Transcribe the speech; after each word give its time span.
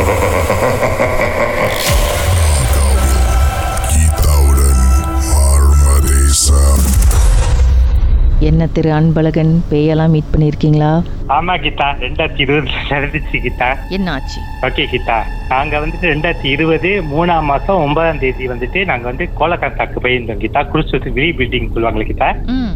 Ha 0.00 0.06
ha 0.06 0.14
ha 0.14 0.30
ha! 0.34 0.39
என்ன 8.48 8.66
திரு 8.74 8.90
Anbazhagan 8.98 9.50
பேயெல்லாம் 9.70 10.12
meet 10.14 10.30
பண்ணியிருக்கீங்களா? 10.32 10.90
ஆமா 11.36 11.54
கீதா. 11.64 11.88
ரெண்டாயிரத்தி 12.04 12.40
இருபதுல 12.44 12.78
நடந்துச்சு 12.92 13.38
கீதா. 13.44 13.68
என்ன 13.96 14.12
ஆச்சு 14.12 14.40
ஓகே 14.66 14.84
கீதா. 14.92 15.18
நாங்க 15.50 15.74
வந்துட்டு 15.82 16.06
ரெண்டாயிரத்தி 16.12 16.48
இருபது 16.54 16.90
மூணாம் 17.10 17.48
மாசம் 17.50 17.80
ஒன்பதாம் 17.84 18.20
தேதி 18.22 18.44
வந்துட்டு 18.52 18.80
நாங்க 18.90 19.04
வந்து 19.10 19.24
கோலகந்தாக்கு 19.38 19.98
போயிருந்தோம் 20.04 20.40
கீதா. 20.42 20.60
குருசுவத்து 20.72 21.12
விரி 21.18 21.30
பில்டிங் 21.40 21.68
சொல்லுவாங்களே 21.74 22.06
கீதா? 22.10 22.28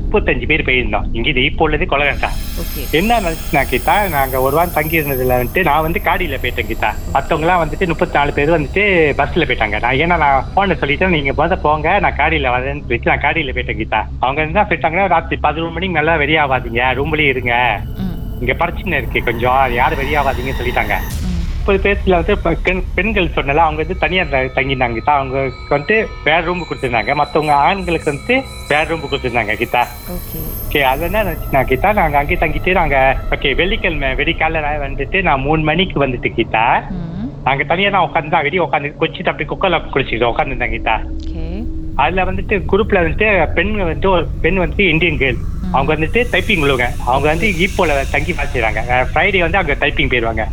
முப்பத்தஞ்சு 0.05 0.48
பேர் 0.51 0.66
போயிருந்தோம். 0.69 1.07
இங்க 1.16 1.29
இது 1.33 1.45
இப்போ 1.51 1.65
உள்ளது 1.67 1.89
கொலகந்தா 1.93 2.31
ஓகே. 2.62 2.85
என்ன 3.01 3.19
நினைச்சுனா 3.27 3.62
கீதா 3.73 3.96
நாங்க 4.17 4.43
ஒரு 4.46 4.55
வாரம் 4.59 4.77
தங்கி 4.79 5.01
இருந்ததுல 5.01 5.41
வந்துட்டு 5.41 5.65
நான் 5.71 5.85
வந்து 5.87 6.03
காடியில 6.09 6.39
போயிட்டேன் 6.45 6.71
கீதா. 6.71 6.93
மத்தவங்க 7.17 7.46
எல்லாம் 7.46 7.62
வந்துட்டு 7.65 7.91
முப்பத்தி 7.95 8.17
நாலு 8.19 8.37
பேர் 8.38 8.55
வந்துட்டு 8.59 8.85
பஸ்ல 9.23 9.49
போயிட்டாங்க. 9.49 9.80
நான் 9.87 9.99
ஏன்னா 10.05 10.19
நான் 10.24 10.46
போன 10.59 10.77
சொல்லிட்டேன் 10.85 11.16
நீங்க 11.19 11.35
முத 11.43 11.60
போங்க 11.66 11.99
நான் 12.07 12.19
காடியில 12.23 12.55
வரேன்னு 12.57 12.85
சொல்லிட்டு 12.87 13.12
நான் 13.12 13.24
காடியில 13.27 13.57
போயிட்டேன் 13.59 13.80
கீதா. 13.83 14.02
அவங்க 14.24 14.41
என்ன 14.49 14.66
போயிட்டாங்கன்னா 14.71 15.09
ராத்திரி 15.16 15.41
பதினொரு 15.55 15.75
மணிக்கு 15.75 15.97
நல்லா 15.97 16.15
வெளியாகாதீங்க 16.21 16.85
ரூம்லயே 16.99 17.33
இருங்க. 17.33 17.53
இங்க 18.41 18.53
பிரச்சனை 18.61 18.95
இருக்கு. 19.01 19.19
கொஞ்சம் 19.23 19.51
யாரும் 19.75 20.01
வெளியாகாதீங்கன்னு 20.01 20.61
சொல்லிட்டாங்க. 20.61 20.95
ம். 21.21 21.30
முப்பது 21.57 21.79
பேர்ல 21.85 22.17
வந்து 22.19 22.33
இப்ப 22.37 22.51
பெண் 22.65 22.80
பெண்கள் 22.97 23.29
சொன்னல 23.37 23.63
அவங்க 23.65 23.80
வந்து 23.83 23.97
தனியார் 24.01 24.33
த- 24.33 24.51
தங்கினாங்க 24.57 24.97
கீதா 24.99 25.13
அவங்களுக்கு 25.19 25.73
வந்து 25.75 25.95
வேற 26.27 26.41
ரூம் 26.47 26.65
கொடுத்துருந்தாங்க. 26.65 27.13
மத்தவங்க 27.21 27.53
ஆண்களுக்கு 27.67 28.09
வந்து 28.11 28.35
வேற 28.71 28.83
ரூம் 28.91 29.03
கொடுத்துருந்தாங்க 29.05 29.55
கீதா 29.61 29.83
ஓகே. 30.17 30.41
அது 30.91 31.05
என்ன 31.09 31.23
நினைச்சுனா 31.23 31.63
கீதா 31.71 31.93
நாங்க 31.99 32.19
அங்கே 32.21 32.39
தங்கிட்டு 32.43 32.75
நாங்க 32.75 32.99
ஓகே 33.35 33.52
வெள்ளிக்கிழமை 33.57 34.11
வெடிக்கால 34.21 34.52
வந்துட்டு 34.85 35.21
நான் 35.27 35.45
மூணு 35.47 35.63
மணிக்கு 35.71 35.99
வந்துட்டு 36.05 36.30
கீதா 36.37 36.66
ம். 36.93 37.30
நாங்க 37.47 37.63
தனியா 37.71 37.89
தான் 37.91 38.07
உட்காந்து 38.07 38.33
தான் 38.33 38.47
வெளியே 38.47 38.63
உட்காந்து 38.63 38.91
கொச்சிட்டு 39.01 39.30
அப்படி 39.30 39.47
குக்கர்ல 39.49 39.79
குடிச்சிட்டு 39.89 40.30
உட்காந்துருந்தேன் 40.30 40.74
கீதா 40.74 40.96
ஓகே. 41.16 41.34
அதுல 41.96 42.23
வந்துட்டு 42.24 42.54
குரூப்ல 42.70 43.00
வந்துட்டு 43.00 43.26
பெண் 43.56 43.73
வந்துட்டு 43.80 44.09
ஒரு 44.10 44.24
பெண் 44.40 44.60
வந்துட்டு 44.60 44.87
இந்தியன் 44.90 45.20
கேர்ள் 45.20 45.38
அவங்க 45.73 45.90
வந்துட்டு 45.95 46.20
டைப்பிங் 46.32 46.62
உள்ளவங்க. 46.64 46.87
அவங்க 47.06 47.26
வந்து 47.30 47.46
ஈப்போல 47.59 47.92
தங்கி 48.10 48.32
வாசிக்கிறாங்க 48.32 48.80
ஃப்ரைடே 49.09 49.40
வந்து 49.42 49.59
அவங்க 49.60 49.74
டைப்பிங் 49.80 50.10
போயிடுவாங்க 50.10 50.45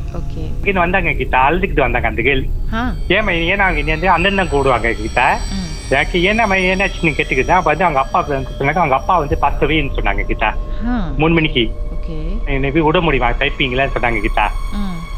இங்க 0.62 0.80
வந்தாங்க 0.80 1.14
கீதா 1.18 1.42
அழுதுகிட்டு 1.48 1.86
வந்தாங்க 1.86 2.08
அந்த 2.08 2.22
கேர்ள் 2.22 2.44
ஆ. 2.74 2.82
ஏமா 3.16 3.34
ஏன்னா 3.48 3.66
அவங்க 3.68 3.82
இங்க 3.86 4.14
அண்ணன் 4.14 4.40
தான் 4.42 4.52
கூடுவாங்க 4.54 4.90
ம். 5.54 5.68
எனக்கு 5.92 6.18
ஏன்னா 6.26 6.44
என்னாச்சுன்னு 6.68 7.16
கேட்டுக்கிட்டா 7.16 7.58
அப்ப 7.58 7.70
வந்து 7.72 7.86
அவங்க 7.86 8.00
அப்பா 8.00 8.20
சொன்னாங்க 8.28 8.82
அவங்க 8.82 8.98
அப்பா 8.98 9.16
வந்து 9.18 9.38
பத்தவேன்னு 9.42 9.96
சொன்னாங்க 9.98 10.24
கீதா 10.24 10.52
ஆ. 10.88 10.98
மூணு 11.18 11.34
மணிக்கு. 11.34 11.66
என்னை 12.52 12.70
போய் 12.72 12.86
விட 12.86 13.00
முடியுமா? 13.02 13.30
டைப்பிங்ல 13.40 13.84
சொன்னாங்க 13.94 14.20
ம் 14.22 14.46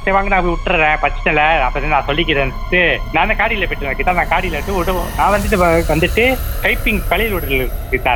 சரி 0.03 0.15
வாங்க 0.15 0.31
நான் 0.31 0.43
போய் 0.45 0.53
விட்டுறேன். 0.53 0.97
பிரச்சனை 1.01 1.43
அப்ப 1.65 1.81
நான் 1.87 2.07
சொல்லிக்கிறேன்ட்டு 2.07 2.81
நான் 3.13 3.37
காடியில 3.39 3.67
போயிட்டு 3.69 3.97
கிட்டா 3.99 4.13
நான் 4.13 4.31
காடியில 4.31 4.57
இருந்து 4.57 4.75
விட 4.77 4.93
நான் 5.17 5.33
வந்துட்டு 5.35 5.57
வந்துட்டு 5.89 6.23
டைப்பிங் 6.63 7.01
பழைய 7.09 7.29
ரோட்டில் 7.33 7.63
கிட்டா 7.91 8.13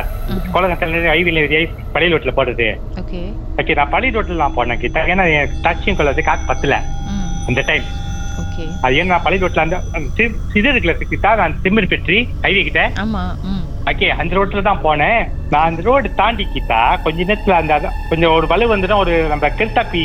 குளங்கத்தில் 0.54 1.08
ஐவில 1.14 1.44
பழைய 1.94 2.10
ரோட்டில் 2.12 2.36
போடுறது 2.36 2.68
ஓகே. 3.60 3.74
நான் 3.74 3.92
பழைய 3.94 4.12
ரோட்டில் 4.16 4.42
நான் 4.42 4.56
போனேன் 4.56 4.82
கிட்டா. 4.82 5.00
ஏன்னா 5.12 5.24
என் 5.36 5.54
டச்சிங் 5.64 5.98
கொள்ள 5.98 6.22
காசு 6.22 6.44
பத்தல. 6.46 6.76
அந்த 7.48 7.60
டைம் 7.68 7.86
அது 8.82 8.96
ஏன்னா 8.98 9.12
நான் 9.12 9.24
பழைய 9.24 9.42
ரோட்டில் 9.42 9.64
அந்த 9.64 9.76
அந்த 9.94 10.24
இது 10.54 10.68
இருக்குல்ல 10.72 10.94
கிட்டா 11.06 11.30
நான் 11.36 11.58
திமிர் 11.64 11.92
பெற்றி 11.92 12.18
ஹைவே 12.44 12.62
கிட்ட. 12.62 12.82
ஆமா 13.02 13.22
ம். 13.50 13.64
ஓகே 13.88 14.08
அந்த 14.20 14.36
ரோட்ல 14.36 14.62
தான் 14.62 14.82
போனேன். 14.82 15.20
நான் 15.50 15.68
அந்த 15.70 15.82
ரோடு 15.82 16.08
தாண்டிக்கிட்டா 16.16 16.80
கொஞ்ச 17.02 17.24
நேரத்துல 17.24 17.54
அந்த 17.58 17.74
கொஞ்சம் 18.08 18.32
ஒரு 18.32 18.46
வலு 18.46 18.74
வந்துடும் 18.74 19.02
ஒரு 19.04 19.14
நம்ம 19.28 19.48
கிருத்தாப்பி 19.58 20.02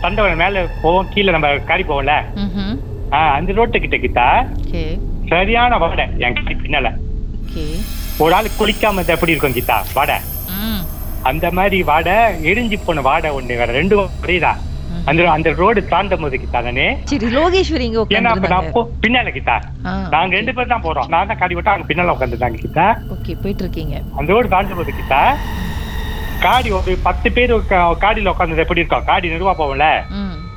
தண்டவன் 0.00 0.36
மேல 0.36 0.68
போவோம் 0.82 1.08
கீழே 1.08 1.30
நம்ம 1.30 1.48
காரி 1.70 1.82
போவோம்ல? 1.82 2.14
ஆ, 3.12 3.20
அந்த 3.36 3.52
ரோட்டு 3.52 3.80
கிட்ட 3.80 3.96
கிட்டா 3.96 4.26
சரியான 5.28 5.76
வாடை 5.76 6.06
என் 6.18 6.36
கை 6.38 6.54
பின்னால. 6.62 6.88
ஒரு 8.18 8.34
ஆள் 8.34 8.56
குளிக்காம 8.58 9.04
எப்படி 9.14 9.32
இருக்கும் 9.32 9.56
கிட்டா 9.56 9.78
வாடை. 9.94 10.18
அந்த 11.22 11.50
மாதிரி 11.50 11.82
வாடை 11.82 12.16
எரிஞ்சு 12.50 12.78
போன 12.84 13.00
வாடை 13.00 13.30
ஒண்ணு 13.30 13.58
வேற 13.60 13.72
ரெண்டு 13.72 13.96
புரியுதா. 14.22 14.52
அந்த 15.10 15.28
அந்த 15.36 15.48
ரோடு 15.62 15.80
தாண்டும் 15.92 16.24
போது 16.24 16.36
கிட்டா 16.44 16.60
தானே? 16.68 16.86
சரி 17.10 17.28
லோகேஸ்வரி 17.38 17.84
இங்க 17.88 18.04
ஏன்னா 18.18 18.32
அப்ப 18.34 18.50
நான் 18.54 18.70
பின்னால 19.04 19.32
கிட்டா? 19.36 19.56
நாங்க 20.14 20.32
ரெண்டு 20.38 20.54
பேர் 20.56 20.72
தான் 20.72 20.86
போறோம். 20.86 21.08
நான் 21.14 21.28
தான் 21.30 21.40
காடி 21.42 21.56
விட்டா 21.58 21.74
அவங்க 21.74 21.88
பின்னால 21.90 22.14
உட்காந்துருந்தாங்க 22.16 22.60
கிட்டா? 22.64 22.86
ஓகே 23.16 23.34
போயிட்டு 23.44 23.64
இருக்கீங்க 23.66 23.96
அந்த 24.18 24.28
ரோடு 24.36 24.54
தாண்டும் 24.56 24.80
போது 24.80 24.94
கிட்டா? 25.00 25.22
காடி 26.44 26.70
ஒரு 26.78 26.94
பத்து 27.04 27.28
பேர் 27.36 27.52
காடியில 28.04 28.32
உட்காந்தது 28.32 28.62
எப்படி 28.64 28.82
இருக்கும் 28.82 29.06
காடி 29.10 29.32
நிறுவா 29.34 29.52
போவோம்ல? 29.60 29.86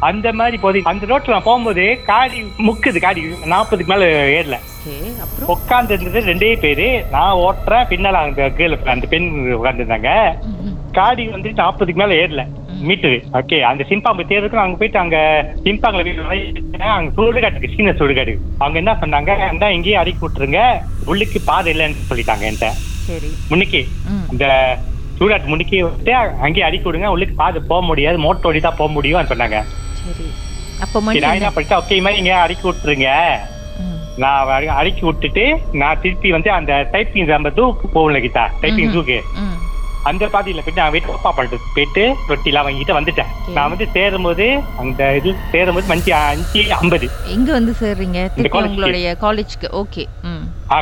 அந்த 0.08 0.28
மாதிரி 0.40 0.58
போது 0.64 0.82
அந்த 0.92 1.06
ரோட்ல 1.12 1.34
நான் 1.36 1.46
போகும்போது 1.48 1.84
காடி 2.10 2.40
முக்குது 2.68 3.00
காடி 3.06 3.22
நாற்பதுக்கு 3.54 3.92
மேல 3.94 4.10
ஏறல. 4.40 4.58
உட்கார்ந்து 5.54 5.94
இருந்தது 5.96 6.20
ரெண்டே 6.32 6.50
பேரு. 6.66 6.88
நான் 7.16 7.40
ஓட்டுறேன் 7.46 7.88
பின்னால 7.92 8.22
அந்த 8.26 8.44
கேர்ள் 8.60 8.76
அந்த 8.96 9.08
பெண் 9.14 9.28
உட்காந்துருந்தாங்க. 9.60 10.12
காடி 10.98 11.26
வந்து 11.36 11.50
நாற்பதுக்கு 11.62 12.02
மேல 12.04 12.20
ஏறல. 12.24 12.44
மீட்டரு 12.84 13.24
ஓகே 13.34 13.60
அந்த 13.62 13.86
சிம்பாம்பு 13.90 14.26
தேர்வுக்கு 14.26 14.56
அங்க 14.56 14.78
போயிட்டு 14.78 15.00
அங்க 15.00 15.18
சிம்பாங்களை 15.64 16.04
வீட்டு 16.04 16.84
அங்க 16.84 17.22
சுடுகாட்டுக்கு 17.22 17.76
சின்ன 17.76 17.92
சுடுகாடு. 17.92 18.38
அவங்க 18.58 18.78
என்ன 18.78 18.94
பண்ணாங்க 18.94 19.38
அந்த 19.38 19.74
இங்கேயே 19.74 19.98
அடிக்கி 19.98 20.22
விட்டுருங்க. 20.22 20.78
உள்ளுக்கு 21.06 21.42
பாதை 21.46 21.74
இல்லைன்னு 21.74 21.96
சொல்லிட்டாங்க 22.10 22.46
என்கிட்ட. 22.50 22.68
முன்னுக்கு 23.50 23.86
இந்த 24.32 24.78
சூடாட்டு 25.20 25.48
முன்னுக்கே 25.48 25.82
விட்டு 25.82 26.14
அங்கேயே 26.16 26.68
அடிக்கி 26.68 26.84
விடுங்க. 26.84 27.06
உள்ளுக்கு 27.06 27.36
பாதை 27.36 27.62
போக 27.68 27.86
முடியாது. 27.86 28.18
மோட்டர் 28.18 28.46
ஓடி 28.46 28.60
தான் 28.60 28.76
போக 28.78 29.02
முடியும்னு 29.02 29.28
சொன்னாங்க. 29.28 29.64
அப்ப 30.80 31.00
நான் 31.20 31.34
என்ன? 31.34 31.50
பண்ணிட்டேன்? 31.50 31.82
ஓகே 31.82 32.02
மாதிரி 32.02 32.18
இங்க 32.18 32.48
அடிக்கி 32.48 32.66
விட்டுருங்க. 32.66 33.10
நான் 34.18 34.48
அடி- 34.48 34.66
அடிக்கி 34.66 35.06
விட்டுட்டு 35.06 35.60
நான் 35.74 36.02
திருப்பி 36.02 36.32
வந்து 36.32 36.52
அந்த 36.52 36.90
டைப்பிங் 36.92 37.26
நம்ம 37.26 37.50
தூக்கு 37.50 37.88
போகல 37.88 38.20
கிட்டா 38.20 38.48
டைப்பிங் 38.62 38.90
ம்ஹும். 38.90 39.67
அந்த 40.10 40.24
பாதியில 40.34 40.62
போயிட்டு 40.64 40.82
நான் 40.82 40.94
வீட்டு 40.96 41.16
அப்பா 41.18 41.32
பண்ணிட்டு 41.38 41.58
போயிட்டு 41.76 42.04
ரொட்டிலாம் 42.32 42.68
வாங்கிட்டு 42.68 42.98
வந்துட்டேன். 42.98 43.32
நான் 43.56 43.72
வந்து 43.74 43.86
சேரும்போது 43.96 44.46
அந்த 44.82 45.02
இது 45.20 45.32
சேரும்போது 45.54 45.90
மணி 45.92 46.14
அஞ்சு 46.20 46.62
ஐம்பது. 46.80 47.08
எங்க 47.36 47.50
வந்து 47.58 47.74
சேர்றீங்க. 47.82 48.20
உங்களுடைய 48.62 49.16
காலேஜ்க்கு 49.26 49.70
ஓகே. 49.82 50.06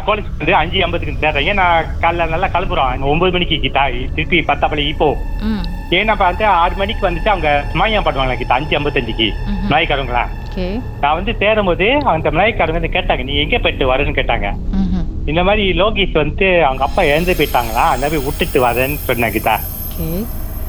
காலேஜ் 0.07 0.29
வந்து 0.41 0.55
அஞ்சு 0.61 0.83
ஐம்பதுக்கு 0.85 1.23
சேர்றேன். 1.23 1.47
ஏன்னா 1.53 1.65
காலைல 2.03 2.29
நல்லா 2.33 2.49
கிளம்புறோம். 2.55 3.07
ஒன்பது 3.13 3.33
மணிக்கு 3.37 3.57
கிட்டா 3.65 3.83
திருப்பி 4.17 4.39
பத்தாப்பள்ளி 4.51 4.85
இப்போ. 4.93 5.09
ஏன்னா 5.97 6.13
வந்து 6.21 6.45
ஆறு 6.61 6.75
மணிக்கு 6.81 7.03
வந்துட்டு 7.07 7.31
அவங்க 7.33 7.49
மாயம் 7.79 8.05
பண்ணுவாங்க 8.05 8.35
கிட்ட 8.41 8.53
அஞ்சு 8.59 8.77
ஐம்பத்தஞ்சுக்கு. 8.79 9.27
நாய்க்காரங்களா? 9.73 10.25
நான் 11.03 11.17
வந்து 11.17 11.31
சேரும்போது 11.41 11.87
அந்த 12.13 12.29
நாய்க்காரங்க 12.39 12.79
வந்து 12.79 12.95
கேட்டாங்க 12.95 13.23
நீ 13.29 13.33
எங்க 13.43 13.57
போயிட்டு 13.63 13.91
வரேன்னு 13.91 14.17
கேட்டாங்க. 14.19 14.49
இந்த 15.31 15.41
மாதிரி 15.47 15.63
லோகேஷ் 15.81 16.17
வந்து 16.23 16.47
அவங்க 16.67 16.83
அப்பா 16.87 17.03
இறந்து 17.11 17.37
போயிட்டாங்களா? 17.37 17.85
அந்த 17.93 18.05
மாதிரி 18.05 18.25
விட்டுட்டு 18.25 18.59
வரேன்னு 18.67 19.05
சொன்ன 19.09 19.29
கிட்டா 19.35 19.55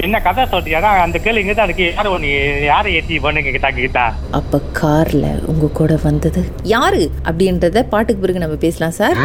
என்ன 0.04 0.16
கதை 0.24 0.42
சொல்றியா? 0.52 0.78
அந்த 1.04 1.18
கேள்வி 1.24 1.42
இங்க 1.42 1.54
தான் 1.58 1.68
இருக்கு. 1.68 1.86
யாரும் 1.96 2.14
ஒண்ணு 2.16 2.30
யாரை 2.70 2.88
ஏற்றி 2.96 3.18
பண்ணுங்க 3.24 3.52
கிட்டாங்க 3.54 3.80
கிட்டா 3.84 4.02
அப்ப 4.38 4.58
கார்ல 4.80 5.26
உங்க 5.52 5.70
கூட 5.78 5.92
வந்தது 6.04 6.40
யாரு? 6.74 7.00
அப்படின்றத 7.28 7.82
பாட்டுக்கு 7.92 8.22
பிறகு 8.24 8.42
நம்ம 8.44 8.58
பேசலாம் 8.66 8.96
சார். 8.98 9.16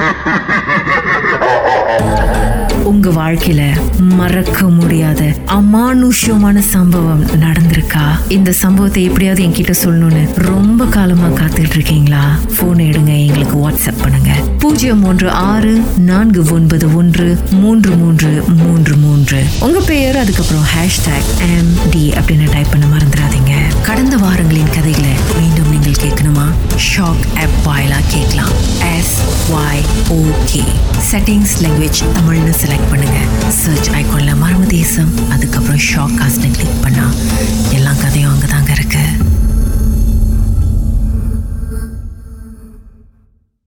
உங்க 3.03 3.21
வாழ்க்கையில 3.21 3.77
மறக்க 3.97 4.67
முடியாத 4.69 5.35
அமானுஷ்யமான 5.45 6.59
சம்பவம் 6.59 7.25
நடந்திருக்கா? 7.25 8.03
இந்த 8.27 8.51
சம்பவத்தை 8.51 9.03
எப்படியாவது 9.03 9.43
என்கிட்ட 9.43 9.73
சொல்லணும்னு 9.83 10.29
ரொம்ப 10.35 10.85
காலமா 10.85 11.27
காத்துட்டு 11.27 11.69
இருக்கீங்களா? 11.69 12.35
போன் 12.59 12.77
எடுங்க 12.77 13.25
எங்களுக்கு 13.25 13.69
வாட்ஸ்அப் 13.69 14.01
பண்ணுங்க. 14.01 14.29
பூஜ்ஜியம் 14.59 15.03
ஒன்று 15.03 15.31
ஆறு 15.31 15.81
நான்கு 15.97 16.43
ஒன்பது 16.51 16.95
ஒன்று 16.95 17.37
மூன்று 17.51 17.89
மூன்று 17.91 18.43
மூன்று 18.47 18.95
மூன்று. 18.95 19.43
உங்க 19.59 19.79
பெயர் 19.79 20.17
அதுக்கப்புறம் 20.17 20.63
ஹேஷ்டாக் 20.63 21.57
எம் 21.57 21.89
டி 21.91 22.09
அப்படின்னு 22.09 22.51
டைப் 22.51 22.67
பண்ண 22.69 22.85
மறந்துடாதீங்க. 22.85 23.53
கடந்த 23.81 24.17
வாரங்களின் 24.17 24.69
கதைகளை 24.73 25.09
மீண்டும் 25.39 25.69
நீங்கள் 25.69 26.03
கேட்கணுமா? 26.03 26.47
ஷாக் 26.95 27.25
ஆப் 27.35 27.57
வாயிலாக 27.63 28.01
கேட்கலாம். 28.07 28.53
S 28.97 29.21
Y 29.51 30.13
okay 30.13 30.63
settings 31.11 31.57
language 31.61 31.99
தமிழ்னு 32.17 32.53
செலக்ட் 32.65 32.89
பண்ணுங்க. 32.91 33.19
சர்ச் 33.59 33.89
ஐகான்ல 33.99 34.31
மர்ம 34.43 34.65
தேசம் 34.67 35.11
அதுக்கப்புறம் 35.29 35.81
ஷாக் 35.89 36.17
காஸ்ட்னு 36.19 36.49
கிளிக் 36.57 36.81
பண்ணா 36.81 37.05